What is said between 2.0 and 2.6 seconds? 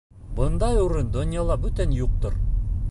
юҡтыр.